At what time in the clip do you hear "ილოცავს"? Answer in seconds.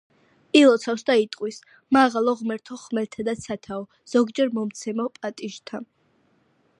0.59-1.03